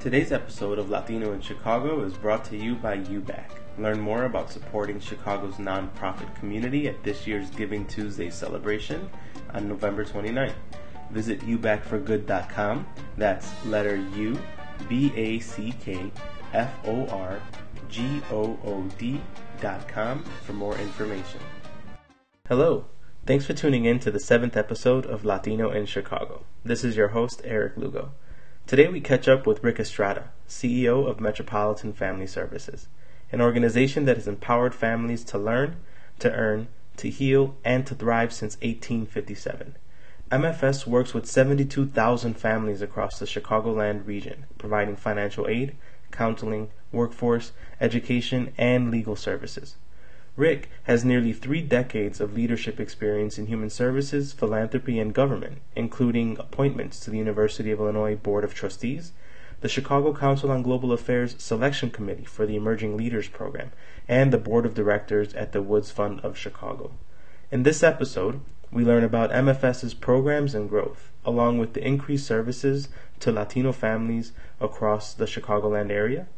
[0.00, 3.44] Today's episode of Latino in Chicago is brought to you by UBAC.
[3.76, 9.10] Learn more about supporting Chicago's nonprofit community at this year's Giving Tuesday celebration
[9.52, 10.54] on November 29th.
[11.10, 12.86] Visit ubacforgood.com.
[13.18, 14.38] That's letter U,
[14.88, 16.10] B A C K,
[16.54, 17.38] F O R,
[17.90, 21.40] G O O D.com for more information.
[22.48, 22.86] Hello.
[23.26, 26.46] Thanks for tuning in to the seventh episode of Latino in Chicago.
[26.64, 28.12] This is your host, Eric Lugo.
[28.70, 32.86] Today we catch up with Rick Estrada, CEO of Metropolitan Family Services,
[33.32, 35.78] an organization that has empowered families to learn,
[36.20, 36.68] to earn,
[36.98, 39.74] to heal, and to thrive since 1857.
[40.30, 45.74] MFS works with 72,000 families across the Chicagoland region, providing financial aid,
[46.12, 49.74] counseling, workforce, education, and legal services.
[50.40, 56.38] Rick has nearly three decades of leadership experience in human services, philanthropy, and government, including
[56.38, 59.12] appointments to the University of Illinois Board of Trustees,
[59.60, 63.72] the Chicago Council on Global Affairs Selection Committee for the Emerging Leaders Program,
[64.08, 66.92] and the Board of Directors at the Woods Fund of Chicago.
[67.50, 68.40] In this episode,
[68.72, 74.32] we learn about MFS's programs and growth, along with the increased services to Latino families
[74.58, 76.28] across the Chicagoland area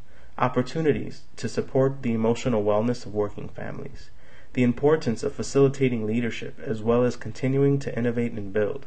[0.43, 4.11] opportunities to support the emotional wellness of working families,
[4.55, 8.87] the importance of facilitating leadership as well as continuing to innovate and build.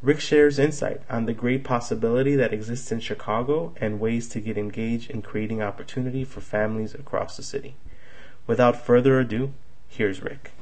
[0.00, 4.56] Rick shares insight on the great possibility that exists in Chicago and ways to get
[4.56, 7.76] engaged in creating opportunity for families across the city.
[8.46, 9.52] Without further ado,
[9.88, 10.52] here's Rick.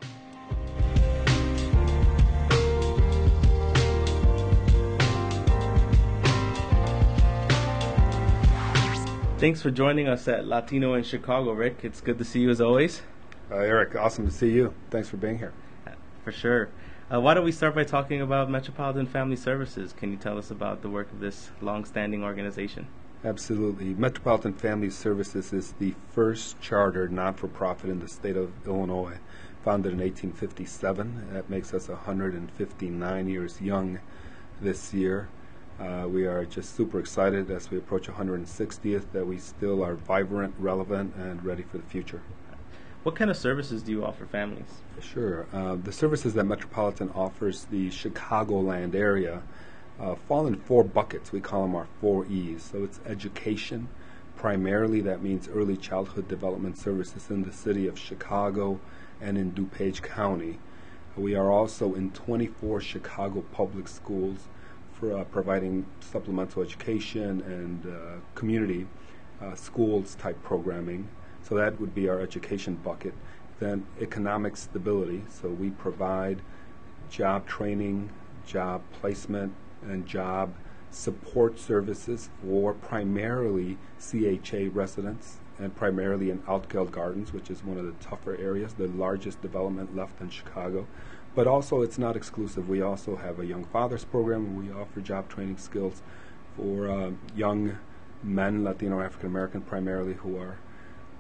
[9.39, 11.81] Thanks for joining us at Latino in Chicago, Rick.
[11.83, 13.03] It's good to see you as always.
[13.51, 14.73] Uh, Eric, awesome to see you.
[14.91, 15.53] Thanks for being here.
[16.23, 16.69] For sure.
[17.13, 19.93] Uh, why don't we start by talking about Metropolitan Family Services?
[19.93, 22.87] Can you tell us about the work of this long-standing organization?
[23.25, 23.93] Absolutely.
[23.95, 29.19] Metropolitan Family Services is the first chartered non-for-profit in the state of Illinois,
[29.65, 31.31] founded in 1857.
[31.33, 33.99] That makes us 159 years young
[34.61, 35.29] this year.
[35.81, 40.55] Uh, we are just super excited as we approach 160th that we still are vibrant,
[40.59, 42.23] relevant, and ready for the future.
[43.03, 44.83] What kind of services do you offer families?
[45.01, 45.47] Sure.
[45.53, 49.43] Uh, the services that Metropolitan offers the Chicagoland area
[50.01, 51.33] uh, fall in four buckets.
[51.33, 52.63] We call them our four E's.
[52.63, 53.89] So it's education.
[54.37, 58.81] Primarily, that means early childhood development services in the city of Chicago
[59.21, 60.59] and in DuPage County.
[61.17, 64.49] We are also in 24 Chicago public schools
[65.13, 68.87] uh, providing supplemental education and uh, community
[69.41, 71.09] uh, schools type programming.
[71.43, 73.15] So that would be our education bucket.
[73.61, 75.23] Then economic stability.
[75.29, 76.41] So we provide
[77.11, 78.11] job training,
[78.47, 80.55] job placement, and job
[80.91, 87.85] support services for primarily CHA residents and primarily in Altgeld Gardens, which is one of
[87.85, 90.87] the tougher areas, the largest development left in Chicago.
[91.35, 92.69] But also, it's not exclusive.
[92.69, 94.57] We also have a Young Fathers program.
[94.57, 96.01] We offer job training skills
[96.57, 97.79] for uh, young
[98.23, 100.59] men, Latino African American primarily, who are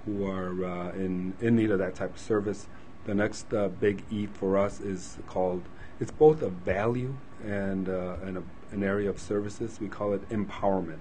[0.05, 2.69] who are uh, in in need of that type of service.
[3.07, 5.63] The next uh, big E for us is called.
[5.99, 9.81] It's both a value and uh, and a, an area of services.
[9.81, 11.01] We call it empowerment.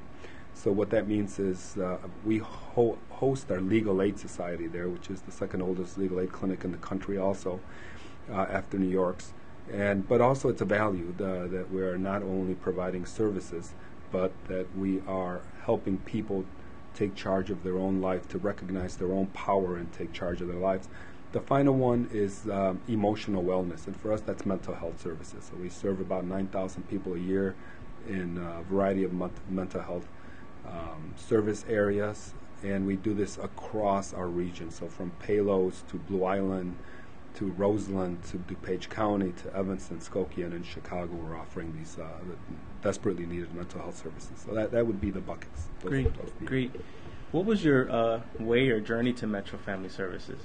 [0.56, 5.09] So what that means is uh, we ho- host our legal aid society there, which
[5.09, 7.59] is the second oldest legal aid clinic in the country, also
[8.29, 9.34] after New York's.
[9.72, 13.73] And but also it's a value the, that we are not only providing services,
[14.11, 16.45] but that we are helping people
[16.94, 20.47] take charge of their own life, to recognize their own power and take charge of
[20.47, 20.88] their lives.
[21.31, 25.50] The final one is um, emotional wellness, and for us that's mental health services.
[25.50, 27.55] So we serve about 9,000 people a year
[28.07, 29.13] in a variety of
[29.50, 30.07] mental health
[30.67, 34.69] um, service areas, and we do this across our region.
[34.69, 36.75] So from Palos to Blue Island
[37.35, 42.07] to Roseland to DuPage County to Evanston, Skokie, and in Chicago, we're offering these uh,
[42.81, 44.44] desperately needed mental health services.
[44.45, 45.67] So that, that would be the buckets.
[45.81, 46.72] Those, great, those great.
[47.31, 50.40] What was your uh, way or journey to Metro Family Services?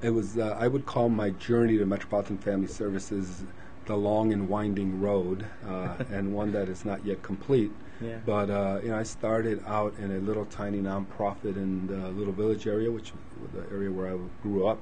[0.00, 3.42] it was uh, I would call my journey to Metropolitan Family Services
[3.84, 7.72] the long and winding road, uh, and one that is not yet complete.
[8.00, 8.18] Yeah.
[8.24, 12.32] But uh, you know, I started out in a little tiny nonprofit in the little
[12.32, 14.80] village area, which was the area where I grew up,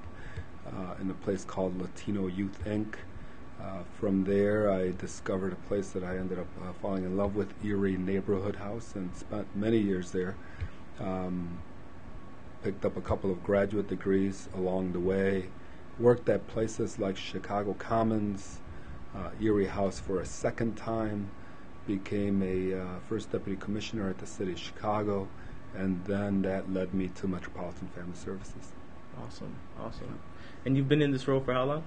[1.00, 2.94] in a place called Latino Youth Inc.
[3.60, 7.34] Uh, from there, I discovered a place that I ended up uh, falling in love
[7.34, 10.36] with, Erie Neighborhood House, and spent many years there.
[11.00, 11.60] Um,
[12.62, 15.46] picked up a couple of graduate degrees along the way.
[15.98, 18.60] Worked at places like Chicago Commons,
[19.14, 21.30] uh, Erie House for a second time,
[21.86, 25.28] became a uh, first deputy commissioner at the city of Chicago,
[25.74, 28.75] and then that led me to Metropolitan Family Services.
[29.22, 30.18] Awesome, awesome.
[30.64, 31.84] And you've been in this role for how long?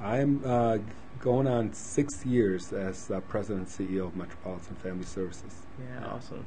[0.00, 0.78] I'm uh,
[1.20, 5.54] going on six years as uh, president and CEO of Metropolitan Family Services.
[5.78, 6.44] Yeah, awesome.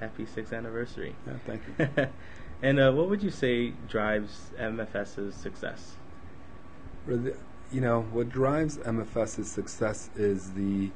[0.00, 1.14] Happy sixth anniversary.
[1.26, 2.06] Yeah, thank you.
[2.62, 5.96] and uh, what would you say drives MFS's success?
[7.06, 10.90] You know, what drives MFS's success is the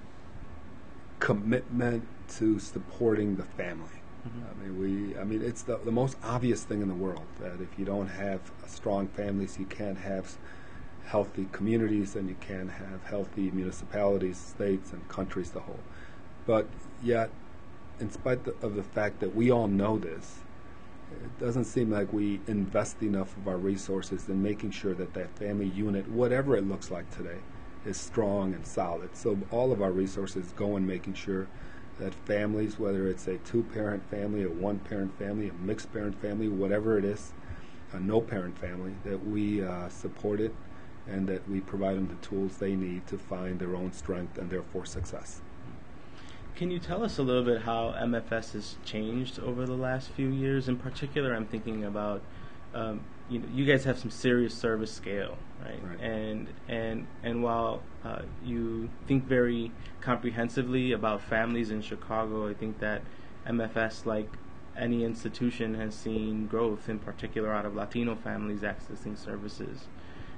[1.18, 2.04] commitment
[2.36, 3.99] to supporting the family.
[4.26, 4.50] Mm-hmm.
[4.50, 5.18] I mean, we.
[5.18, 8.08] I mean, it's the the most obvious thing in the world that if you don't
[8.08, 10.36] have strong families, you can't have
[11.06, 15.80] healthy communities, and you can't have healthy municipalities, states, and countries The whole.
[16.46, 16.66] But
[17.02, 17.30] yet,
[17.98, 20.40] in spite of the fact that we all know this,
[21.12, 25.30] it doesn't seem like we invest enough of our resources in making sure that that
[25.38, 27.38] family unit, whatever it looks like today,
[27.86, 29.16] is strong and solid.
[29.16, 31.48] So all of our resources go in making sure
[32.00, 37.04] that families, whether it's a two-parent family, a one-parent family, a mixed-parent family, whatever it
[37.04, 37.32] is,
[37.92, 40.54] a no-parent family, that we uh, support it
[41.06, 44.50] and that we provide them the tools they need to find their own strength and
[44.50, 45.40] therefore success.
[46.56, 50.28] Can you tell us a little bit how MFS has changed over the last few
[50.28, 50.68] years?
[50.68, 52.22] In particular, I'm thinking about
[52.74, 53.00] um,
[53.30, 55.80] you know you guys have some serious service scale, right?
[55.82, 56.00] right.
[56.00, 62.80] And and and while uh, you think very comprehensively about families in Chicago, I think
[62.80, 63.02] that
[63.46, 64.28] MFS, like
[64.76, 69.86] any institution, has seen growth, in particular out of Latino families accessing services.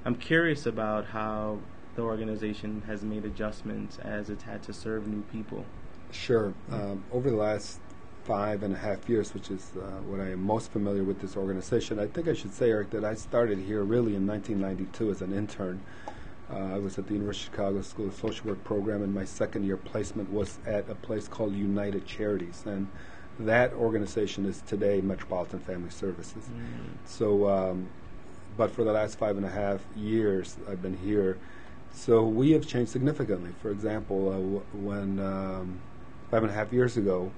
[0.05, 1.59] I'm curious about how
[1.95, 5.65] the organization has made adjustments as it's had to serve new people.
[6.11, 6.53] Sure.
[6.71, 7.79] Um, over the last
[8.23, 11.35] five and a half years, which is uh, what I am most familiar with this
[11.35, 15.21] organization, I think I should say, Eric, that I started here really in 1992 as
[15.21, 15.81] an intern.
[16.51, 19.25] Uh, I was at the University of Chicago School of Social Work program, and my
[19.25, 22.63] second year placement was at a place called United Charities.
[22.65, 22.87] And
[23.39, 26.45] that organization is today Metropolitan Family Services.
[26.45, 27.07] Mm.
[27.07, 27.87] So, um,
[28.55, 31.37] but for the last five and a half years, I've been here.
[31.91, 33.51] So we have changed significantly.
[33.61, 35.79] For example, uh, w- when um,
[36.29, 37.31] five and a half years ago,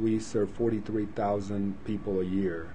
[0.00, 2.72] we serve 43,000 people a year.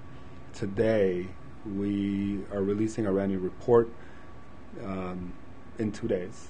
[0.53, 1.27] Today,
[1.65, 3.89] we are releasing our annual report
[4.83, 5.33] um,
[5.79, 6.49] in two days,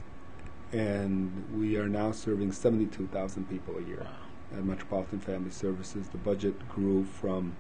[0.74, 4.58] and we are now serving 72,000 people a year wow.
[4.58, 6.10] at Metropolitan Family Services.
[6.10, 7.56] The budget grew from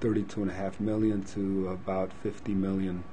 [0.00, 3.04] 32.5 million to about 50 million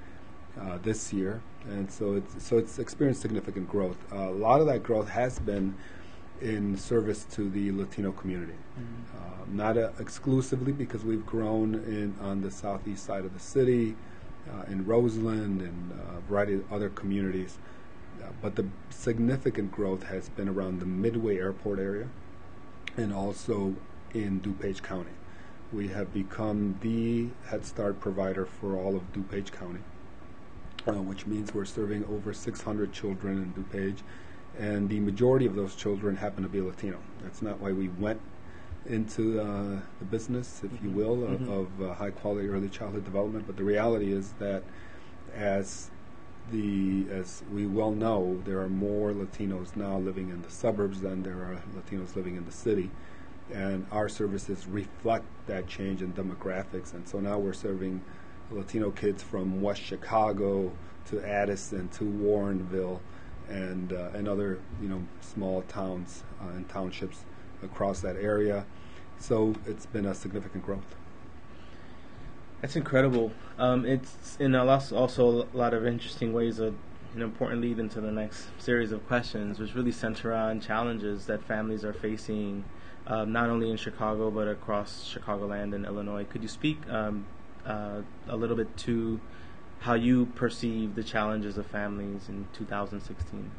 [0.59, 3.97] uh, this year, and so it's so it's experienced significant growth.
[4.11, 5.75] Uh, a lot of that growth has been
[6.41, 8.53] in service to the Latino community.
[8.53, 9.17] Mm-hmm.
[9.17, 13.95] Uh, not uh, exclusively because we've grown in on the southeast side of the city,
[14.49, 17.57] uh, in Roseland and uh, a variety of other communities.
[18.21, 22.07] Uh, but the significant growth has been around the Midway Airport area
[22.97, 23.75] and also
[24.13, 25.11] in DuPage County.
[25.71, 29.79] We have become the Head Start provider for all of DuPage County,
[30.85, 33.99] uh, which means we're serving over 600 children in DuPage
[34.57, 36.99] and the majority of those children happen to be Latino.
[37.23, 38.19] That's not why we went
[38.85, 40.85] into uh, the business, if mm-hmm.
[40.85, 41.51] you will, mm-hmm.
[41.51, 43.45] of, uh, high quality early childhood development.
[43.47, 44.63] But the reality is that
[45.35, 45.91] as
[46.51, 51.23] the as we well know, there are more Latinos now living in the suburbs than
[51.23, 52.89] there are Latinos living in the city,
[53.53, 56.93] and our services reflect that change in demographics.
[56.93, 58.01] And so now we're serving
[58.49, 60.71] Latino kids from West Chicago
[61.05, 62.99] to Addison to Warrenville
[63.51, 67.25] and uh, and other you know small towns uh, and townships
[67.63, 68.65] across that area.
[69.19, 70.95] So it's been a significant growth.
[72.61, 73.31] That's incredible.
[73.57, 76.75] Um, it's in a lot, also a lot of interesting ways of
[77.15, 81.43] an important lead into the next series of questions, which really center on challenges that
[81.43, 82.63] families are facing,
[83.07, 86.23] um, not only in Chicago but across Chicagoland and Illinois.
[86.23, 87.25] Could you speak um,
[87.65, 89.19] uh, a little bit to
[89.81, 93.51] how you perceive the challenges of families in 2016.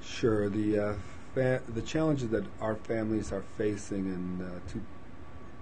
[0.00, 0.48] Sure.
[0.48, 0.94] The uh,
[1.34, 4.72] fa- the challenges that our families are facing in uh,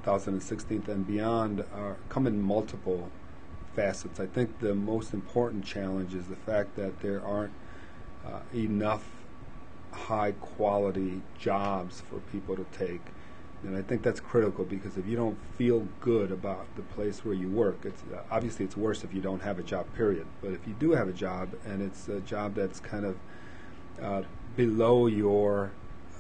[0.05, 3.11] 2016 and beyond are come in multiple
[3.75, 4.21] facets.
[4.21, 7.55] I think the most important challenge is the fact that there aren't
[8.25, 9.05] uh, enough
[9.93, 13.01] high quality jobs for people to take
[13.63, 17.35] and I think that's critical because if you don't feel good about the place where
[17.35, 19.87] you work, it's uh, obviously it's worse if you don't have a job.
[19.95, 20.27] Period.
[20.43, 23.17] But if you do have a job and it's a job that's kind of
[24.01, 24.23] uh,
[24.57, 25.73] below your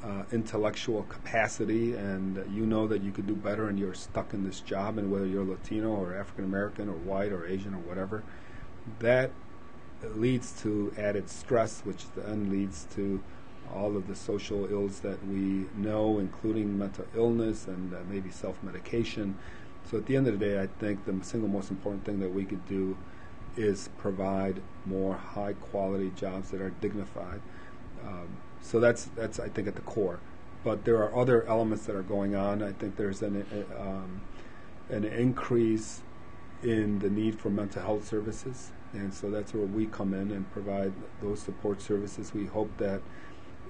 [0.04, 4.44] uh, intellectual capacity, and you know that you could do better, and you're stuck in
[4.44, 8.22] this job, and whether you're Latino or African American or white or Asian or whatever,
[9.00, 9.30] that
[10.14, 13.22] leads to added stress, which then leads to
[13.74, 18.62] all of the social ills that we know, including mental illness and uh, maybe self
[18.62, 19.36] medication.
[19.90, 22.32] So at the end of the day, I think the single most important thing that
[22.32, 22.96] we could do
[23.56, 27.40] is provide more high quality jobs that are dignified.
[28.04, 28.28] Um,
[28.60, 30.20] so that's that's I think at the core.
[30.64, 32.62] But there are other elements that are going on.
[32.62, 34.22] I think there's an uh, um,
[34.90, 36.02] an increase
[36.62, 40.50] in the need for mental health services, and so that's where we come in and
[40.52, 40.92] provide
[41.22, 42.34] those support services.
[42.34, 43.00] We hope that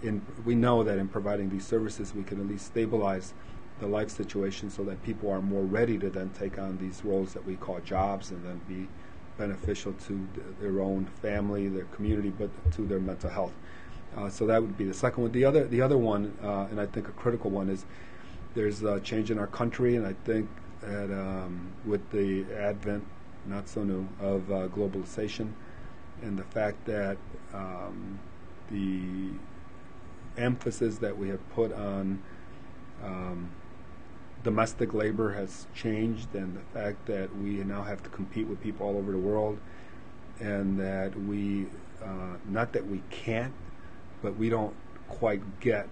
[0.02, 3.34] in we know that in providing these services, we can at least stabilize
[3.80, 7.34] the life situation so that people are more ready to then take on these roles
[7.34, 8.88] that we call jobs and then be
[9.36, 10.26] beneficial to
[10.60, 13.52] their own family, their community, but to their mental health.
[14.16, 15.32] Uh, so that would be the second one.
[15.32, 17.84] The other, the other one, uh, and I think a critical one is
[18.54, 20.48] there's a change in our country, and I think
[20.80, 23.04] that um, with the advent,
[23.46, 25.52] not so new, of uh, globalization,
[26.22, 27.18] and the fact that
[27.52, 28.18] um,
[28.70, 29.30] the
[30.36, 32.22] emphasis that we have put on
[33.02, 33.50] um,
[34.42, 38.86] domestic labor has changed, and the fact that we now have to compete with people
[38.86, 39.58] all over the world,
[40.40, 41.66] and that we,
[42.02, 43.52] uh, not that we can't,
[44.22, 44.74] but we don't
[45.08, 45.88] quite get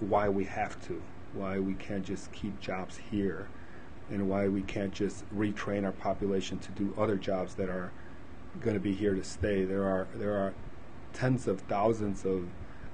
[0.00, 3.48] why we have to, why we can't just keep jobs here,
[4.10, 7.90] and why we can't just retrain our population to do other jobs that are
[8.60, 9.64] going to be here to stay.
[9.64, 10.54] There are there are
[11.12, 12.48] tens of thousands of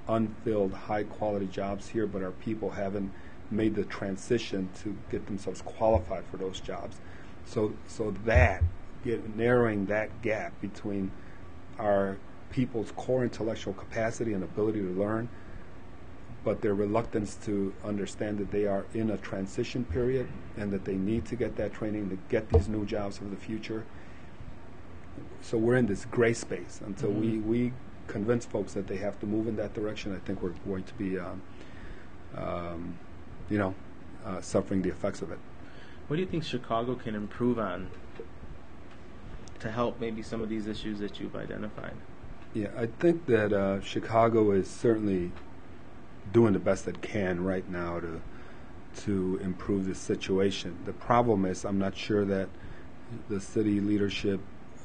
[0.07, 3.11] unfilled high quality jobs here, but our people haven't
[3.51, 6.97] made the transition to get themselves qualified for those jobs.
[7.45, 8.63] So so that
[9.03, 11.11] get, narrowing that gap between
[11.79, 12.17] our
[12.51, 15.27] people's core intellectual capacity and ability to learn,
[16.43, 20.95] but their reluctance to understand that they are in a transition period and that they
[20.95, 23.83] need to get that training to get these new jobs of the future.
[25.41, 27.49] So we're in this gray space until mm-hmm.
[27.49, 27.73] we, we
[28.07, 30.15] convince folks that they have to move in that direction.
[30.15, 31.41] I think we're going to be, um,
[32.35, 32.97] um,
[33.49, 33.73] you know,
[34.25, 35.39] uh, suffering the effects of it.
[36.07, 37.89] What do you think Chicago can improve on
[39.59, 41.93] to help maybe some of these issues that you've identified?
[42.53, 45.31] Yeah, I think that uh, Chicago is certainly
[46.31, 48.21] doing the best it can right now to
[48.95, 50.77] to improve the situation.
[50.85, 52.47] The problem is, I'm not sure that
[53.27, 54.39] the city leadership,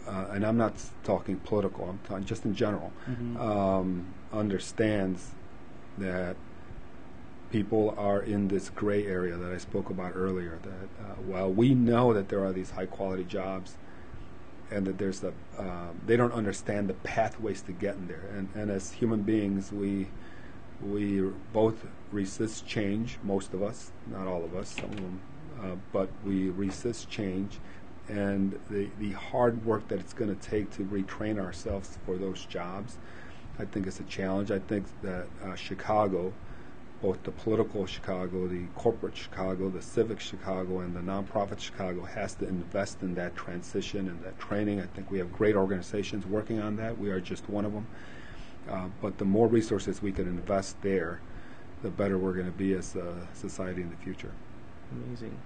[0.09, 0.75] uh, and I'm not
[1.05, 3.37] talking political, I'm talking just in general, mm-hmm.
[3.37, 5.33] um, understands
[5.99, 6.37] that
[7.51, 10.59] people are in this gray area that I spoke about earlier.
[10.63, 13.77] That uh, while we know that there are these high quality jobs
[14.71, 18.25] and that there's the um, they don't understand the pathways to getting there.
[18.37, 20.09] And, and as human beings, we
[20.83, 21.23] we
[21.53, 23.19] both resist change.
[23.23, 25.21] Most of us, not all of us, some of them,
[25.61, 27.59] uh, but we resist change.
[28.09, 32.45] And the the hard work that it's going to take to retrain ourselves for those
[32.47, 32.97] jobs,
[33.59, 34.51] I think it's a challenge.
[34.51, 36.33] I think that uh, Chicago
[37.01, 42.35] both the political Chicago, the corporate Chicago, the civic Chicago, and the nonprofit Chicago has
[42.35, 44.81] to invest in that transition and that training.
[44.81, 46.99] I think we have great organizations working on that.
[46.99, 47.87] We are just one of them.
[48.69, 51.21] Uh, but the more resources we can invest there,
[51.83, 54.33] the better we're going to be as a society in the future.
[54.93, 55.39] Amazing.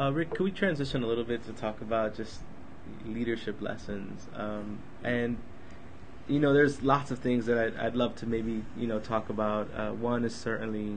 [0.00, 2.40] Uh, Rick, could we transition a little bit to talk about just
[3.04, 4.28] leadership lessons?
[4.34, 5.36] Um, and
[6.26, 9.28] you know, there's lots of things that I'd, I'd love to maybe you know talk
[9.28, 9.68] about.
[9.76, 10.96] Uh, one is certainly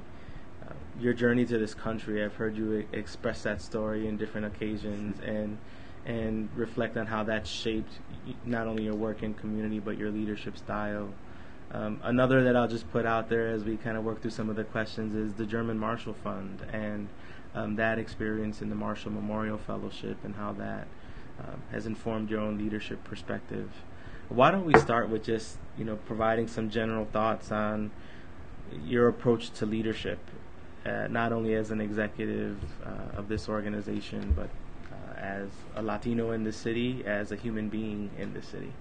[0.65, 2.24] uh, your journey to this country.
[2.24, 5.57] I've heard you I- express that story in different occasions and
[6.05, 7.91] and reflect on how that shaped
[8.45, 11.10] not only your work in community but your leadership style.
[11.72, 14.50] Um, another that I'll just put out there as we kind of work through some
[14.50, 17.10] of the questions is the German Marshall Fund and
[17.55, 20.88] um, that experience in the Marshall Memorial Fellowship and how that
[21.39, 23.69] um, has informed your own leadership perspective
[24.29, 27.91] why don't we start with just you know providing some general thoughts on
[28.86, 30.19] your approach to leadership,
[30.86, 34.50] uh, not only as an executive uh, of this organization, but
[34.91, 38.74] uh, as a Latino in the city, as a human being in the city.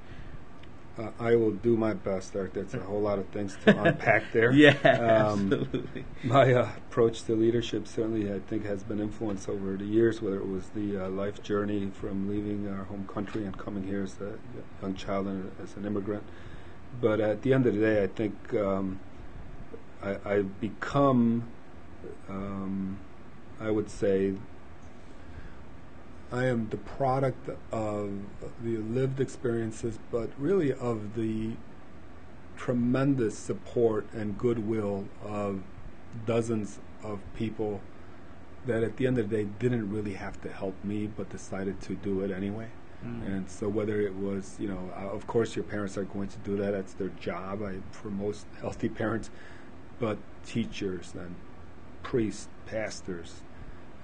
[0.98, 2.52] Uh, I will do my best, Eric.
[2.52, 4.52] That's a whole lot of things to unpack there.
[4.52, 6.04] yeah, um, absolutely.
[6.22, 10.36] My uh, approach to leadership certainly, I think, has been influenced over the years, whether
[10.36, 14.20] it was the uh, life journey from leaving our home country and coming here as
[14.20, 14.34] a
[14.82, 16.24] young child and as an immigrant.
[17.00, 19.00] But at the end of the day, I think um,
[20.02, 21.48] I, I've become,
[22.28, 22.98] um,
[23.58, 24.34] I would say,
[26.32, 28.10] I am the product of
[28.62, 31.50] the lived experiences, but really of the
[32.56, 35.62] tremendous support and goodwill of
[36.24, 37.80] dozens of people
[38.64, 41.80] that at the end of the day didn't really have to help me but decided
[41.82, 42.68] to do it anyway.
[43.04, 43.26] Mm.
[43.26, 46.38] And so whether it was, you know, uh, of course your parents are going to
[46.38, 46.70] do that.
[46.70, 49.30] That's their job I, for most healthy parents.
[49.98, 51.34] But teachers and
[52.02, 53.42] priests, pastors,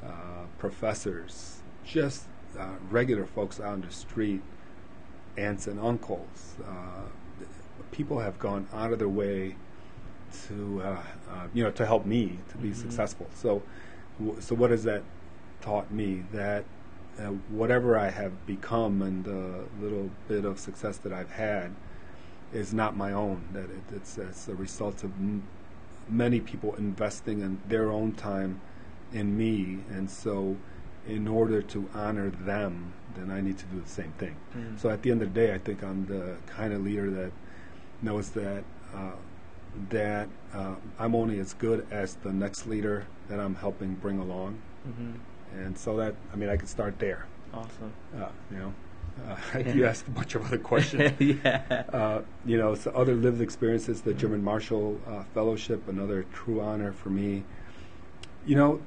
[0.04, 2.24] uh, professors, just
[2.58, 4.42] uh, regular folks out on the street,
[5.36, 7.08] aunts and uncles, uh,
[7.90, 9.56] people have gone out of their way
[10.46, 12.80] to, uh, uh, you know, to help me to be mm-hmm.
[12.80, 13.26] successful.
[13.34, 13.62] So,
[14.20, 15.02] w- so what has that
[15.62, 16.24] taught me?
[16.32, 16.64] That
[17.18, 21.74] uh, whatever I have become and the little bit of success that I've had
[22.52, 23.48] is not my own.
[23.52, 25.44] That it, it's, it's a result of m-
[26.08, 28.60] many people investing in their own time
[29.12, 30.56] in me, and so
[31.08, 34.36] in order to honor them, then I need to do the same thing.
[34.56, 34.76] Mm-hmm.
[34.76, 37.32] So at the end of the day, I think I'm the kind of leader that
[38.02, 38.62] knows that
[38.94, 39.12] uh,
[39.90, 44.60] that uh, I'm only as good as the next leader that I'm helping bring along.
[44.88, 45.58] Mm-hmm.
[45.60, 47.26] And so that, I mean, I could start there.
[47.54, 47.92] Awesome.
[48.16, 48.74] Uh, you know,
[49.26, 51.12] uh, you asked a bunch of other questions.
[51.20, 51.84] yeah.
[51.92, 56.92] Uh, you know, so other lived experiences, the German Marshall uh, Fellowship, another true honor
[56.92, 57.44] for me.
[58.46, 58.80] You know,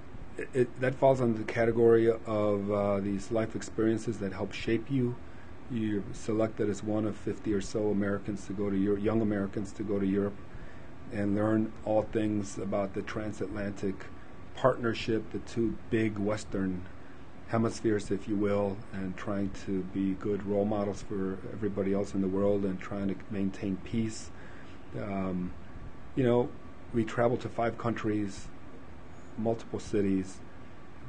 [0.53, 5.15] it, that falls under the category of uh, these life experiences that help shape you.
[5.69, 9.71] You're selected as one of 50 or so Americans to go to Europe, young Americans
[9.73, 10.37] to go to Europe
[11.13, 13.95] and learn all things about the transatlantic
[14.55, 16.83] partnership, the two big Western
[17.47, 22.21] hemispheres, if you will, and trying to be good role models for everybody else in
[22.21, 24.29] the world and trying to maintain peace.
[24.97, 25.51] Um,
[26.15, 26.49] you know,
[26.93, 28.47] we traveled to five countries,
[29.41, 30.39] multiple cities,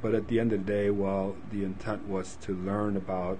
[0.01, 3.37] but at the end of the day, while the intent was to learn about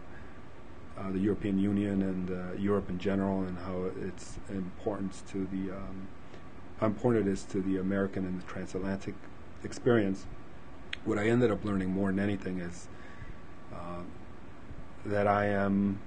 [0.98, 5.76] uh, the European Union and uh, Europe in general and how its importance to the
[5.76, 6.08] um,
[6.80, 9.16] how important it is to the American and the transatlantic
[9.64, 10.26] experience,
[11.06, 12.88] what I ended up learning more than anything is
[13.74, 14.02] uh,
[15.06, 16.00] that I am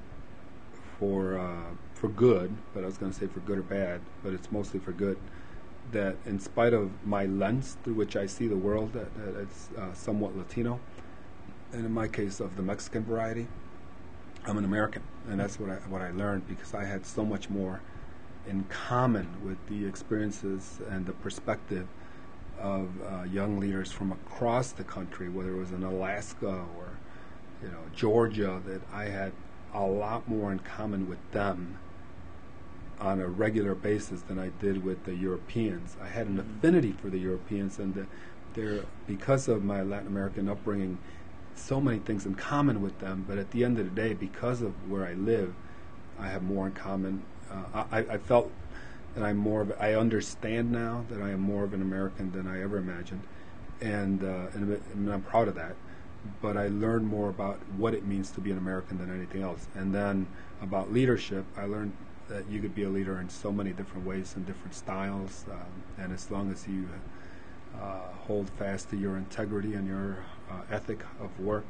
[0.98, 4.32] for uh, for good, but I was going to say for good or bad, but
[4.32, 5.18] it's mostly for good.
[5.92, 9.68] That in spite of my lens through which I see the world, that, that it's
[9.78, 10.80] uh, somewhat Latino,
[11.72, 13.46] and in my case of the Mexican variety,
[14.44, 17.50] I'm an American, and that's what I what I learned because I had so much
[17.50, 17.80] more
[18.46, 21.86] in common with the experiences and the perspective
[22.60, 26.98] of uh, young leaders from across the country, whether it was in Alaska or
[27.62, 29.32] you know Georgia, that I had
[29.74, 31.78] a lot more in common with them
[33.00, 35.96] on a regular basis than I did with the Europeans.
[36.02, 36.58] I had an mm-hmm.
[36.58, 38.06] affinity for the Europeans, and the,
[38.54, 40.98] they're because of my Latin American upbringing,
[41.54, 43.24] so many things in common with them.
[43.28, 45.54] But at the end of the day, because of where I live,
[46.18, 47.22] I have more in common.
[47.50, 48.50] Uh, I, I felt
[49.14, 52.46] that I'm more of I understand now that I am more of an American than
[52.46, 53.22] I ever imagined,
[53.80, 55.74] and uh, and, and, I'm proud of that.
[56.42, 59.68] But I learned more about what it means to be an American than anything else,
[59.74, 60.26] and then
[60.60, 61.44] about leadership.
[61.56, 61.92] I learned
[62.28, 65.82] that you could be a leader in so many different ways and different styles, um,
[65.98, 66.88] and as long as you
[67.80, 70.18] uh, hold fast to your integrity and your
[70.50, 71.66] uh, ethic of work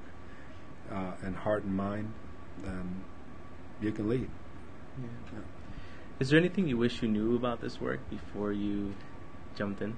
[0.91, 2.13] uh, and heart and mind,
[2.63, 3.03] then
[3.81, 4.29] you can lead.
[5.01, 5.09] Yeah.
[5.33, 5.39] Yeah.
[6.19, 8.95] Is there anything you wish you knew about this work before you
[9.55, 9.97] jumped in?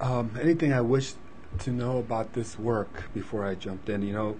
[0.00, 1.14] Um, anything I wish
[1.58, 4.02] to know about this work before I jumped in?
[4.02, 4.36] You know,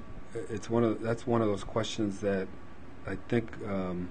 [0.50, 2.48] it's one of that's one of those questions that
[3.06, 4.08] I think um,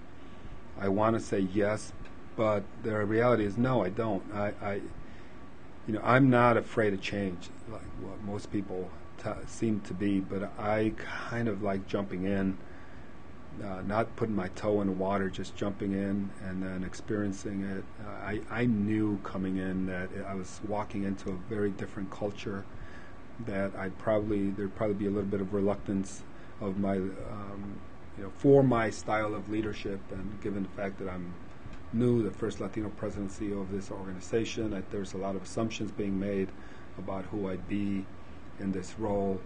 [0.80, 1.94] I want to say yes,
[2.36, 4.24] but the reality is no, I don't.
[4.34, 4.74] I, I,
[5.88, 8.90] you know, I'm not afraid of change like what most people
[9.24, 10.94] t- seem to be, but I
[11.30, 12.58] kind of like jumping in
[13.64, 17.84] uh, not putting my toe in the water, just jumping in and then experiencing it.
[18.06, 22.66] Uh, I, I knew coming in that I was walking into a very different culture.
[23.46, 26.24] That I'd probably there'd probably be a little bit of reluctance
[26.62, 27.80] of my, um,
[28.18, 31.34] you know, for my style of leadership, and given the fact that I'm
[31.94, 36.20] new, the first Latino presidency of this organization, that there's a lot of assumptions being
[36.20, 36.50] made
[36.98, 38.06] about who I'd be
[38.60, 39.40] in this role.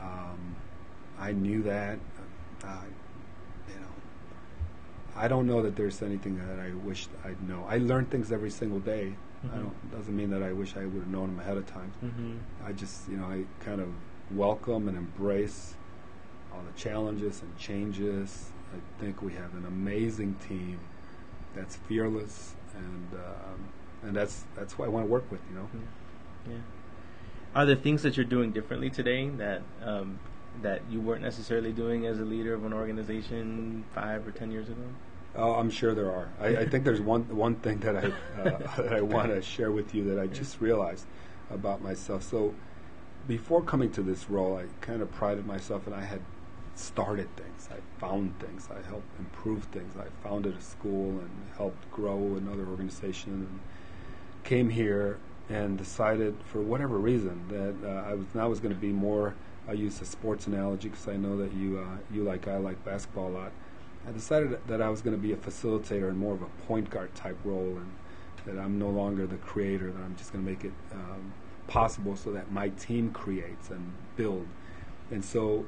[0.00, 0.56] Um,
[1.18, 1.98] I knew that.
[2.64, 2.82] Uh,
[5.16, 7.66] I don't know that there's anything that I wish I'd know.
[7.68, 9.14] I learn things every single day.
[9.44, 9.54] Mm-hmm.
[9.54, 11.92] I don't doesn't mean that I wish I would have known them ahead of time.
[12.02, 12.66] Mm-hmm.
[12.66, 13.88] I just you know I kind of
[14.30, 15.74] welcome and embrace
[16.52, 18.50] all the challenges and changes.
[18.74, 20.78] I think we have an amazing team
[21.54, 23.68] that's fearless and um,
[24.02, 25.40] and that's that's who I want to work with.
[25.50, 25.64] You know.
[25.64, 26.50] Mm-hmm.
[26.52, 26.58] Yeah.
[27.54, 30.20] Are there things that you're doing differently today that um,
[30.62, 34.68] that you weren't necessarily doing as a leader of an organization five or ten years
[34.68, 34.82] ago?
[35.36, 36.28] Oh, I'm sure there are.
[36.40, 39.70] I, I think there's one one thing that I uh, that I want to share
[39.70, 41.06] with you that I just realized
[41.50, 42.22] about myself.
[42.22, 42.54] So,
[43.26, 46.20] before coming to this role, I kind of prided myself, and I had
[46.80, 47.68] started things.
[47.70, 48.68] I found things.
[48.70, 49.94] I helped improve things.
[49.96, 53.60] I founded a school and helped grow another organization and
[54.44, 58.80] came here and decided for whatever reason that uh, I was now was going to
[58.80, 59.34] be more.
[59.68, 62.82] I use a sports analogy because I know that you uh, you like I like
[62.84, 63.52] basketball a lot.
[64.08, 66.88] I decided that I was going to be a facilitator and more of a point
[66.88, 67.92] guard type role, and
[68.46, 69.90] that I'm no longer the creator.
[69.90, 71.32] That I'm just going to make it um,
[71.66, 74.46] possible so that my team creates and build.
[75.10, 75.66] And so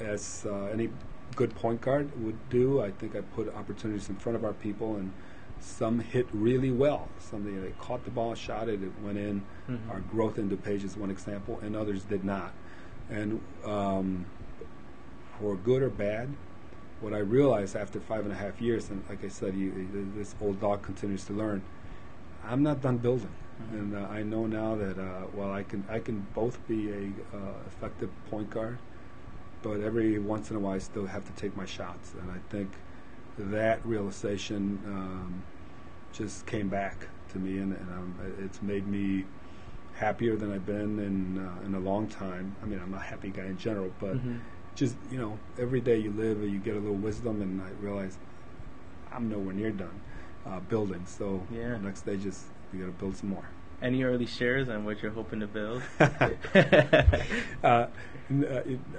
[0.00, 0.90] as uh, any
[1.36, 2.80] good point guard would do.
[2.80, 5.12] I think I put opportunities in front of our people, and
[5.60, 7.08] some hit really well.
[7.18, 9.42] Some they, they caught the ball, shot it, it went in.
[9.68, 9.90] Mhm.
[9.90, 12.52] Our growth in DuPage is one example, and others did not.
[13.10, 14.26] And um,
[15.38, 16.28] for good or bad,
[17.00, 20.34] what I realized after five and a half years, and like I said, you, this
[20.40, 21.62] old dog continues to learn.
[22.46, 23.30] I'm not done building,
[23.62, 23.78] Mhm.
[23.78, 27.02] and uh, I know now that uh, while I can I can both be a
[27.36, 28.78] uh, effective point guard,
[29.64, 32.38] but every once in a while I still have to take my shots, and I
[32.50, 32.70] think
[33.38, 35.42] that realization um,
[36.12, 39.24] just came back to me, and, and um, it's made me
[39.96, 42.54] happier than I've been in uh, in a long time.
[42.62, 44.38] I mean, I'm a happy guy in general, but Mhm.
[44.76, 48.18] just you know, every day you live, you get a little wisdom, and I realize
[49.12, 50.00] I'm nowhere near done
[50.46, 51.06] uh, building.
[51.06, 51.78] So Yeah.
[51.78, 53.48] next day, just you got to build some more.
[53.84, 55.82] Any early shares on what you're hoping to build?
[56.00, 57.86] uh,
[58.30, 58.44] n-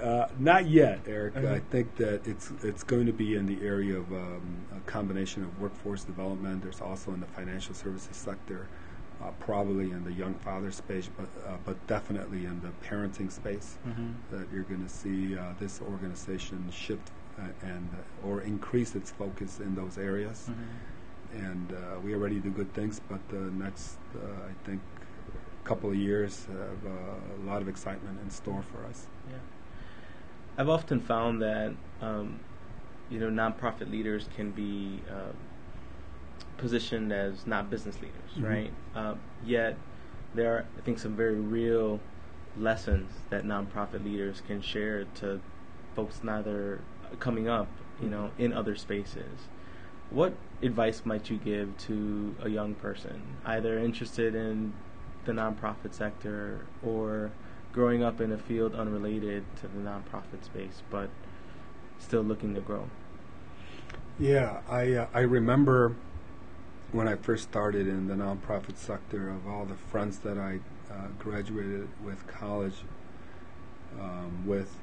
[0.00, 1.36] uh, not yet, Eric.
[1.36, 1.54] Uh-huh.
[1.54, 5.42] I think that it's it's going to be in the area of um, a combination
[5.42, 6.62] of workforce development.
[6.62, 8.68] There's also in the financial services sector,
[9.20, 13.78] uh, probably in the young father space, but uh, but definitely in the parenting space.
[13.88, 14.14] Mhm.
[14.30, 19.10] That you're going to see uh, this organization shift uh, and uh, or increase its
[19.10, 20.46] focus in those areas.
[20.48, 20.54] Mhm.
[21.34, 24.80] And uh, we already do good things, but the next, uh, I think,
[25.64, 29.06] couple of years have uh, a lot of excitement in store for us.
[29.28, 29.36] Yeah.
[30.56, 32.38] I've often found that um,
[33.10, 35.32] you know nonprofit leaders can be uh,
[36.56, 38.48] positioned as not business leaders, Mhm.
[38.48, 38.72] right?
[38.94, 39.76] Uh, yet
[40.34, 41.98] there are, I think, some very real
[42.58, 45.40] lessons that nonprofit leaders can share to
[45.94, 46.80] folks neither
[47.18, 47.68] coming up,
[48.00, 49.48] you know, in other spaces.
[50.10, 54.72] What advice might you give to a young person, either interested in
[55.24, 57.32] the nonprofit sector or
[57.72, 61.10] growing up in a field unrelated to the nonprofit space, but
[61.98, 62.88] still looking to grow?
[64.18, 65.94] Yeah, I uh, I remember
[66.92, 71.08] when I first started in the nonprofit sector of all the friends that I uh,
[71.18, 72.76] graduated with college
[74.00, 74.76] um, with,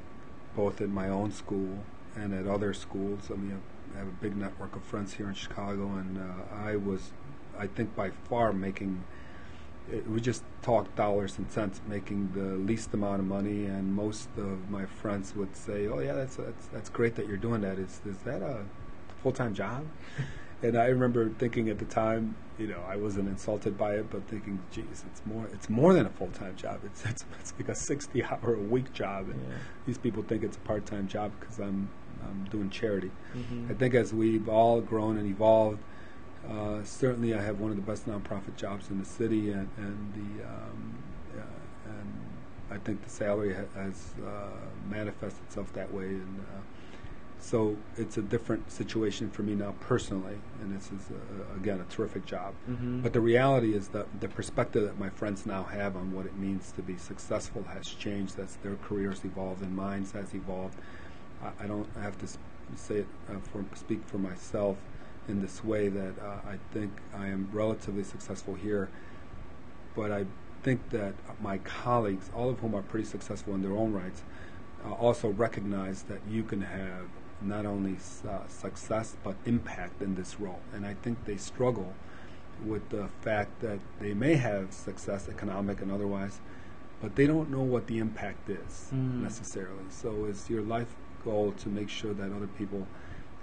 [0.56, 1.80] both at my own school
[2.16, 3.32] and at other schools.
[3.32, 3.62] I mean,
[3.96, 7.12] I have a big network of friends here in Chicago, and uh, I was,
[7.58, 9.04] I think, by far making.
[9.92, 14.30] It, we just talk dollars and cents, making the least amount of money, and most
[14.38, 17.78] of my friends would say, "Oh yeah, that's that's, that's great that you're doing that.
[17.78, 18.66] Is is that a
[19.22, 19.86] full time job?"
[20.64, 24.28] and I remember thinking at the time, you know, I wasn't insulted by it, but
[24.28, 26.80] thinking, "Geez, it's more it's more than a full time job.
[26.86, 29.58] It's, it's it's like a sixty hour a week job." And Yeah.
[29.86, 31.90] these people think it's a part time job because I'm
[32.30, 33.12] I'm doing charity.
[33.36, 33.70] Mhm.
[33.72, 35.80] I think as we've all grown and evolved,
[36.50, 40.14] uh, certainly I have one of the best nonprofit jobs in the city, and, and
[40.14, 40.94] the um,
[41.38, 42.14] uh, and
[42.72, 44.50] I think the salary ha- has uh,
[44.90, 46.60] manifested itself that way, and uh,
[47.40, 51.86] so it's a different situation for me now personally, and this is uh, again a
[51.86, 52.54] terrific job.
[52.70, 53.04] Mhm.
[53.04, 56.36] But the reality is that the perspective that my friends now have on what it
[56.38, 60.76] means to be successful has changed as their careers evolved and mine has evolved.
[61.44, 62.28] I, I don't have to
[62.76, 64.78] say it uh, for speak for myself
[65.28, 68.90] in this way that uh, I think I am relatively successful here,
[69.96, 70.26] but I
[70.64, 74.24] think that my colleagues, all of whom are pretty successful in their own rights,
[74.86, 77.08] uh, also recognize that you can have
[77.42, 81.94] not only uh, success but impact in this role, and I think they struggle
[82.66, 86.40] with the fact that they may have success, economic and otherwise,
[87.02, 89.22] but they don't know what the impact is Mm.
[89.22, 89.84] necessarily.
[89.90, 92.86] So, is your life goal to make sure that other people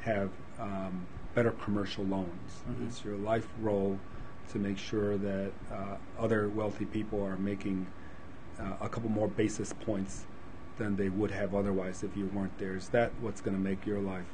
[0.03, 2.63] have um, better commercial loans?
[2.69, 2.89] Mhm.
[2.89, 3.99] Is your life role
[4.53, 7.87] to make sure that uh, other wealthy people are making
[8.59, 10.27] uh, a couple more basis points
[10.77, 12.75] than they would have otherwise if you weren't there?
[12.77, 14.27] Is that what's going to make your life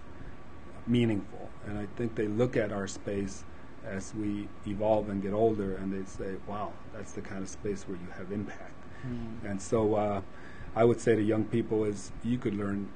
[0.86, 1.50] meaningful?
[1.66, 3.44] And I think they look at our space
[3.84, 7.84] as we evolve and get older, and they say, "Wow, that's the kind of space
[7.88, 8.72] where you have impact."
[9.06, 9.50] Mhm.
[9.50, 10.22] And so, uh,
[10.74, 12.88] I would say to young people is you could learn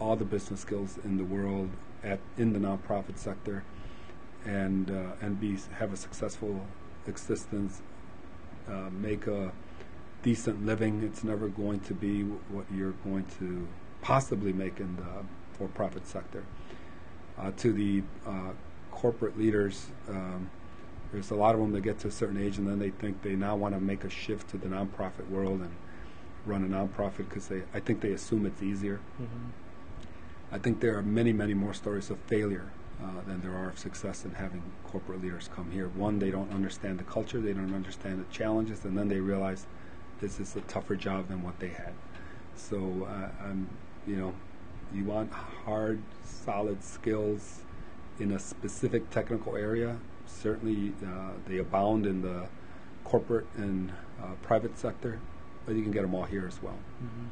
[0.00, 1.70] all the business skills in the world
[2.02, 3.64] at in the nonprofit sector,
[4.44, 6.66] and uh, and be have a successful
[7.06, 7.82] existence,
[8.68, 9.52] uh, make a
[10.22, 11.02] decent living.
[11.02, 13.66] It's never going to be what you're going to
[14.02, 15.24] possibly make in the
[15.56, 16.44] for-profit sector.
[17.38, 18.52] Uh, to the uh,
[18.90, 20.50] corporate leaders, um,
[21.12, 23.22] there's a lot of them that get to a certain age and then they think
[23.22, 25.70] they now want to make a shift to the nonprofit world and
[26.44, 29.00] run a nonprofit because they, I think they assume it's easier.
[29.20, 29.50] Mm-hmm.
[30.52, 32.70] I think there are many, many more stories of failure
[33.02, 35.88] uh, than there are of success in having corporate leaders come here.
[35.88, 39.66] One, they don't understand the culture, they don't understand the challenges, and then they realize
[40.20, 41.92] this is a tougher job than what they had.
[42.54, 43.68] So, uh, I'm,
[44.06, 44.34] you know,
[44.94, 47.60] you want hard, solid skills
[48.18, 49.98] in a specific technical area.
[50.26, 52.46] Certainly, uh, they abound in the
[53.04, 55.18] corporate and uh, private sector,
[55.66, 56.78] but you can get them all here as well.
[57.02, 57.26] Mm-hmm.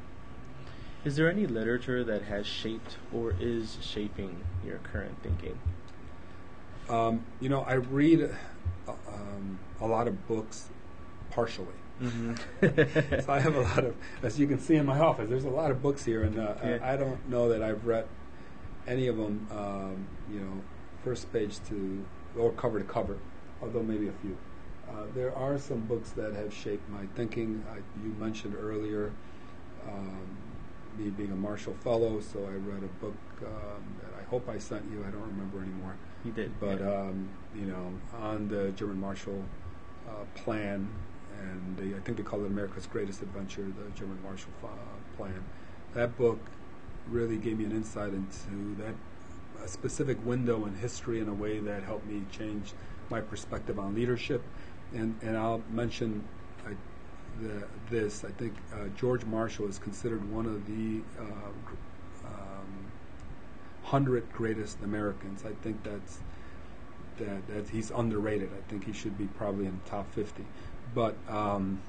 [1.05, 5.59] Is there any literature that has shaped or is shaping your current thinking?
[6.89, 8.31] Um, you know, I read
[8.89, 10.71] uh, um, a lot of books
[11.31, 11.67] partially.
[12.03, 13.21] Mm-hmm.
[13.21, 15.51] so I have a lot of, as you can see in my office, there's a
[15.51, 16.79] lot of books here, and uh, Yeah.
[16.83, 18.07] I, I don't know that I've read
[18.87, 20.63] any of them, um, you know,
[21.05, 22.05] first page to,
[22.37, 23.19] or cover to cover,
[23.63, 24.37] although maybe a few.
[24.89, 27.63] Uh, there are some books that have shaped my thinking.
[27.71, 29.13] I, you mentioned earlier
[29.89, 30.37] um,
[30.99, 34.59] me being a Marshall Fellow, so I read a book um, that I hope I
[34.59, 35.05] sent you.
[35.07, 35.97] I don't remember anymore.
[36.25, 36.93] You did, But yeah.
[36.93, 39.43] um, you know, on the German Marshall
[40.09, 40.89] uh, Plan,
[41.41, 44.69] and they, I think they call it America's Greatest Adventure, the German Marshall uh,
[45.17, 45.45] Plan.
[45.95, 46.39] That book
[47.09, 48.95] really gave me an insight into that
[49.63, 52.73] a specific window in history in a way that helped me change
[53.11, 54.43] my perspective on leadership.
[54.95, 56.25] And and I'll mention
[57.41, 58.25] the, this.
[58.25, 62.91] I think uh, George Marshall is considered one of the uh, um,
[63.83, 65.45] hundred greatest Americans.
[65.45, 66.19] I think that's
[67.19, 68.51] that, that he's underrated.
[68.57, 70.45] I think he should be probably in the top 50.
[70.95, 71.81] But um,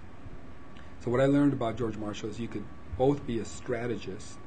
[1.03, 2.65] so what I learned about George Marshall is you could
[2.97, 4.37] both be a strategist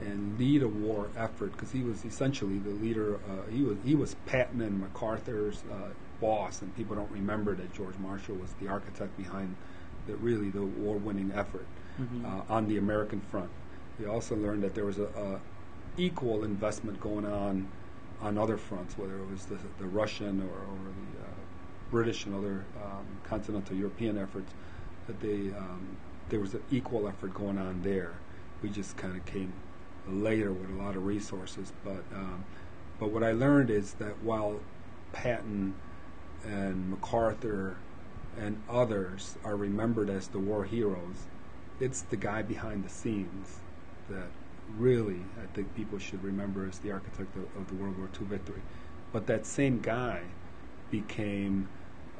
[0.00, 3.16] and lead a war effort because he was essentially the leader.
[3.16, 5.88] Uh, he was he was Patton and MacArthur's uh,
[6.20, 9.54] boss, and people don't remember that George Marshall was the architect behind
[10.06, 11.66] the really the war-winning effort
[12.00, 12.24] Mhm.
[12.24, 13.48] uh, on the American front.
[13.98, 15.40] We also learned that there was a, a
[15.96, 17.66] equal investment going on
[18.20, 21.28] on other fronts, whether it was the, the Russian or, or the uh,
[21.90, 24.52] British and other um, continental European efforts.
[25.06, 25.86] That they um,
[26.28, 28.14] there was an equal effort going on there.
[28.62, 29.52] We just kind of came
[30.08, 32.44] later with a lot of resources, but um,
[33.00, 34.60] but what I learned is that while
[35.12, 35.74] Patton
[36.44, 37.76] and MacArthur
[38.38, 41.26] and others are remembered as the war heroes,
[41.80, 43.58] it's the guy behind the scenes
[44.08, 44.28] that
[44.78, 48.26] really I think people should remember as the architect of, of the World War II
[48.26, 48.62] victory.
[49.12, 50.22] But that same guy
[50.90, 51.68] became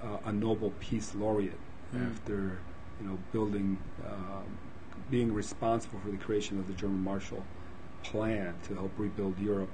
[0.03, 1.59] uh, a Nobel Peace Laureate
[1.95, 2.11] Mm.
[2.11, 2.59] after
[3.01, 4.45] you know building, um,
[5.11, 7.45] being responsible for the creation of the German Marshall
[8.03, 9.71] Plan to help rebuild Europe,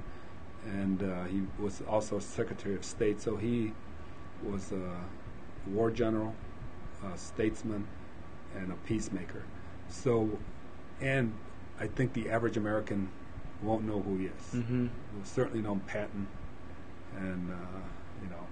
[0.67, 3.21] and uh, he was also Secretary of State.
[3.21, 3.73] So he
[4.43, 4.97] was a
[5.67, 6.35] war general,
[7.05, 7.87] a statesman,
[8.57, 9.43] and a peacemaker.
[9.89, 10.39] So,
[11.01, 11.33] and
[11.81, 13.09] I think the average American
[13.63, 14.33] won't know who he is.
[14.55, 14.83] Mm-hmm.
[15.17, 16.27] Will certainly know Patton
[17.17, 17.55] and uh,
[18.23, 18.47] you know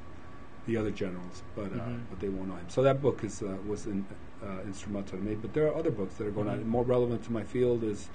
[0.67, 2.01] the other generals, but uh, Mhm.
[2.11, 2.69] but they won't know him.
[2.69, 4.05] So that book is uh, was in,
[4.43, 5.35] uh, instrumental to me.
[5.35, 6.53] But there are other books that are going Mhm.
[6.53, 6.69] on.
[6.69, 8.09] More relevant to my field is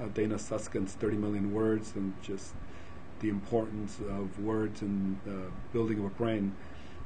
[0.00, 2.52] uh, Dana Susskind's 30 Million Words and just
[3.20, 5.32] the importance of words and uh,
[5.72, 6.52] building of a brain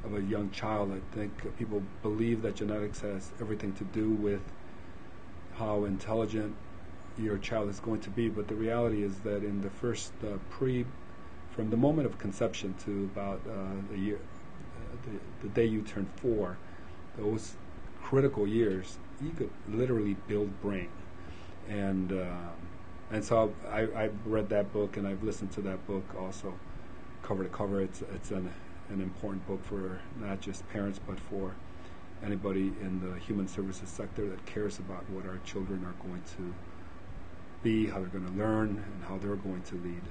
[0.05, 0.93] of a young child.
[0.93, 4.43] I think people believe that genetics has everything to do with
[5.57, 6.55] how intelligent
[7.19, 10.39] your child is going to be, but the reality is that in the first uh,
[10.51, 10.87] pre,
[11.51, 15.83] from the moment of conception to about uh, a year, uh, the, the day you
[15.83, 16.57] turn four,
[17.17, 17.57] those
[18.03, 20.89] critical years, you could literally build brain,
[21.69, 22.51] and uh,
[23.11, 26.55] and so I, I read that book and I've listened to that book also,
[27.23, 27.81] cover to cover.
[27.81, 28.49] It's it's an
[28.91, 31.55] an important book for not just parents but for
[32.25, 36.55] anybody in the human services sector that cares about what our children are going to
[37.63, 40.03] be, how they're going to learn, and how they're going to lead.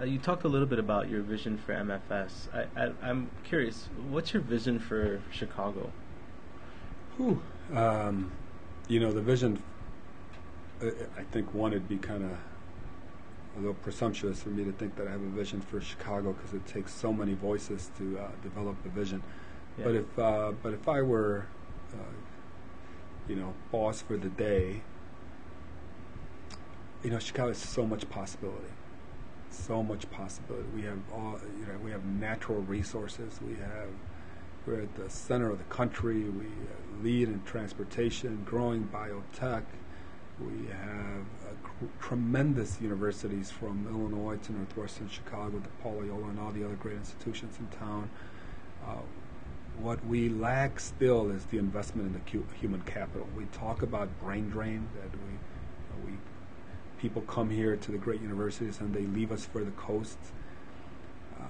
[0.00, 2.48] Uh, you talked a little bit about your vision for MFS.
[2.76, 5.92] I, I'm curious, what's your vision for Chicago?
[7.16, 7.40] Whew.
[7.72, 8.32] Um,
[8.88, 9.62] you know, the vision,
[10.82, 12.30] uh, I think one, it'd be kind of
[13.56, 16.54] a little presumptuous for me to think that I have a vision for Chicago because
[16.54, 19.22] it takes so many voices to uh, develop a vision.
[19.78, 19.84] Yeah.
[19.84, 21.46] But if uh, but if I were,
[21.92, 21.96] uh,
[23.28, 24.82] you know, boss for the day,
[27.02, 28.72] you know, Chicago has so much possibility,
[29.50, 30.66] so much possibility.
[30.74, 33.38] We have all, you know, we have natural resources.
[33.46, 33.90] We have,
[34.66, 36.24] we're at the center of the country.
[36.24, 39.64] We uh, lead in transportation, growing biotech.
[40.40, 46.50] We have uh, tremendous universities from Illinois to Northwestern Chicago to Paul Loyola and all
[46.50, 48.10] the other great institutions in town.
[48.84, 48.96] Uh,
[49.78, 53.28] what we lack still is the investment in the cu- human capital.
[53.36, 56.18] We talk about brain drain that we uh, we
[56.98, 60.32] people come here to the great universities and they leave us for the coasts.
[61.38, 61.46] Uh,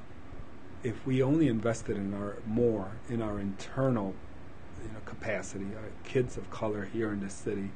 [0.83, 4.14] if we only invested in our more in our internal
[4.83, 7.70] you know, capacity, our kids of color here in this city,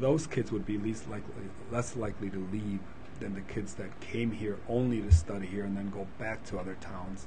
[0.00, 1.32] those kids would be least likely,
[1.70, 2.80] less likely to leave
[3.20, 6.58] than the kids that came here only to study here and then go back to
[6.58, 7.26] other towns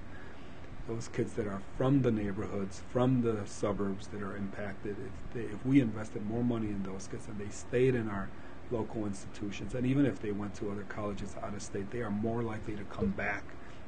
[0.90, 5.42] those kids that are from the neighborhoods, from the suburbs that are impacted, if, they,
[5.42, 8.28] if we invested more money in those kids and they stayed in our
[8.72, 12.10] local institutions, and even if they went to other colleges out of state, they are
[12.10, 13.44] more likely to come back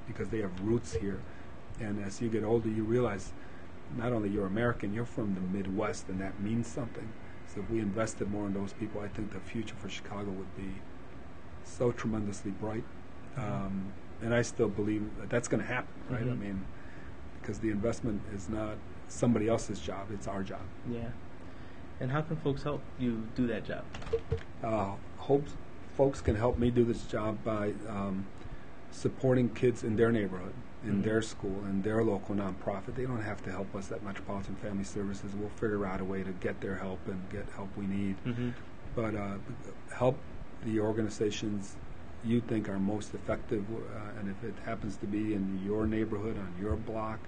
[0.07, 1.19] because they have roots here.
[1.79, 3.33] And as you get older, you realize
[3.97, 7.11] not only you're American, you're from the Midwest, and that means something.
[7.53, 10.55] So if we invested more in those people, I think the future for Chicago would
[10.55, 10.71] be
[11.63, 12.83] so tremendously bright.
[13.37, 13.41] Mm-hmm.
[13.41, 16.21] Um, and I still believe that that's going to happen, right?
[16.21, 16.31] Mm-hmm.
[16.31, 16.65] I mean,
[17.41, 18.75] because the investment is not
[19.07, 20.61] somebody else's job; it's our job.
[20.89, 21.09] Yeah.
[21.99, 23.83] And how can folks help you do that job?
[24.63, 25.45] Uh, hope
[25.95, 28.25] folks can help me do this job by um,
[28.91, 31.01] supporting kids in their neighborhood, in mm-hmm.
[31.03, 32.95] their school, in their local nonprofit.
[32.95, 35.31] They don't have to help us at Metropolitan Family Services.
[35.35, 38.15] We'll figure out a way to get their help and get help we need.
[38.25, 38.49] Mm-hmm.
[38.95, 39.35] But uh,
[39.95, 40.17] help
[40.65, 41.75] the organizations
[42.23, 46.37] you think are most effective, uh, and if it happens to be in your neighborhood,
[46.37, 47.19] on your block,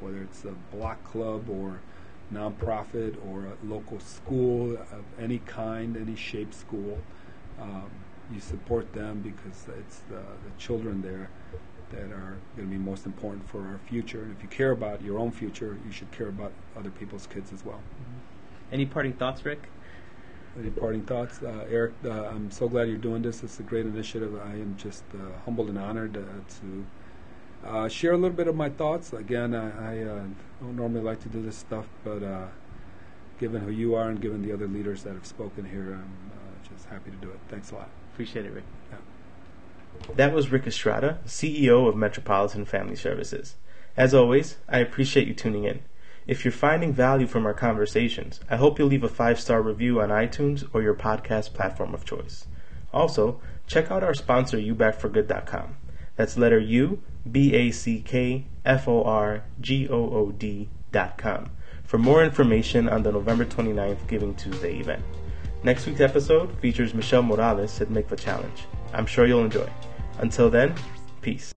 [0.00, 1.80] whether it's a block club or
[2.32, 6.98] nonprofit or a local school of any kind, any shape school,
[7.60, 7.90] um,
[8.32, 11.30] you support them because it's the, the children there
[11.92, 14.22] that are going to be most important for our future.
[14.22, 17.52] And if you care about your own future, you should care about other people's kids
[17.52, 17.76] as well.
[17.78, 18.74] Mm-hmm.
[18.74, 19.68] Any parting thoughts, Rick?
[20.58, 21.42] Any parting thoughts?
[21.42, 23.42] Uh, Eric, uh, I'm so glad you're doing this.
[23.44, 24.34] It's a great initiative.
[24.44, 26.20] I am just uh, humbled and honored uh,
[26.60, 26.86] to
[27.68, 29.12] uh, share a little bit of my thoughts.
[29.12, 30.24] Again, I, I uh,
[30.60, 32.22] don't normally like to do this stuff, but
[33.38, 36.32] given who you are and given the other leaders that have spoken here, I'm
[36.72, 37.38] just happy to do it.
[37.48, 37.90] Thanks a lot.
[38.16, 38.64] Appreciate it, Rick.
[40.14, 43.56] That was Rick Estrada, CEO of Metropolitan Family Services.
[43.94, 45.80] As always, I appreciate you tuning in.
[46.26, 50.00] If you're finding value from our conversations, I hope you'll leave a five star review
[50.00, 52.46] on iTunes or your podcast platform of choice.
[52.90, 55.76] Also, check out our sponsor, UBackforGood.com.
[56.16, 61.50] That's letter U, B A C K F O R G O O D.com
[61.84, 65.02] for more information on the November 29th Giving Tuesday event.
[65.66, 68.66] Next week's episode features Michelle Morales at Mikva Challenge.
[68.92, 69.68] I'm sure you'll enjoy.
[70.20, 70.72] Until then,
[71.22, 71.52] peace.